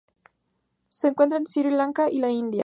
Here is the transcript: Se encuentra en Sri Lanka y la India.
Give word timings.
Se 0.89 1.09
encuentra 1.09 1.37
en 1.37 1.45
Sri 1.45 1.69
Lanka 1.69 2.09
y 2.09 2.17
la 2.21 2.31
India. 2.31 2.59